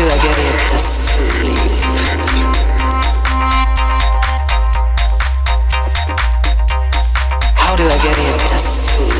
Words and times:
How 0.00 0.06
do 0.06 0.14
I 0.14 0.22
get 0.22 0.38
into 0.38 0.78
sleep? 0.78 1.58
How 7.54 7.76
do 7.76 7.84
I 7.84 7.98
get 8.02 8.18
into 8.18 8.58
sleep? 8.58 9.19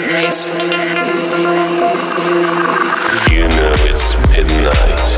prevent 0.00 0.54
me. 0.54 0.64
You 3.34 3.48
know 3.48 3.74
it's 3.90 4.14
midnight. 4.30 5.08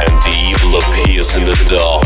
and 0.00 0.26
evil 0.26 0.78
appears 0.78 1.34
in 1.34 1.42
the 1.44 1.56
dark. 1.68 2.04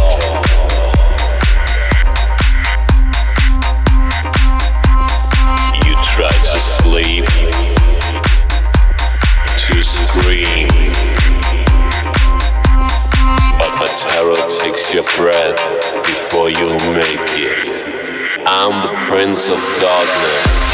You 5.84 5.94
try 6.02 6.32
to 6.52 6.60
sleep, 6.60 7.24
to 9.56 9.82
scream, 9.82 10.71
terror 13.96 14.36
takes 14.48 14.94
your 14.94 15.04
breath 15.16 15.58
before 16.06 16.50
you 16.50 16.68
make 16.94 17.20
it. 17.36 17.68
I'm 18.46 18.82
the 18.82 18.94
Prince 19.06 19.48
of 19.48 19.58
Darkness. 19.76 20.71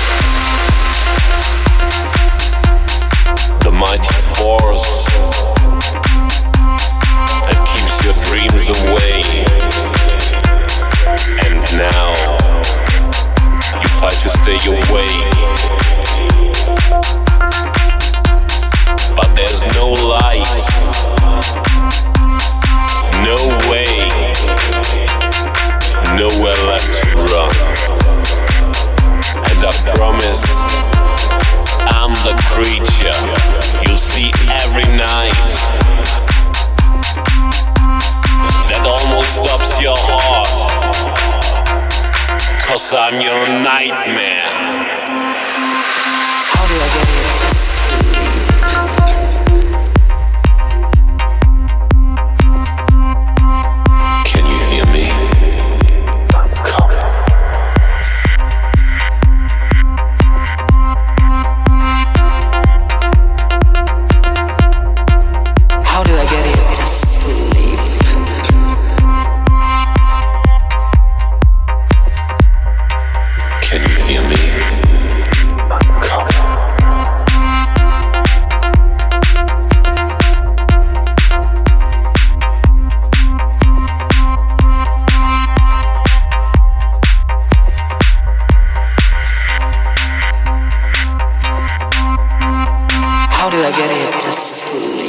I 93.68 93.70
get 93.70 93.90
it 93.90 94.20
to 94.22 94.32
sleep. 94.32 95.07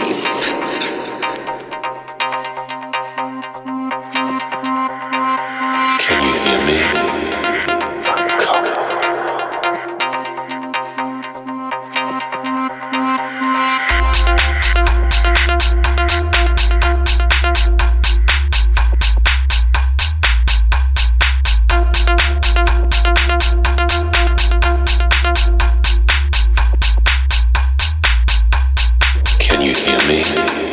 me. 30.09 30.68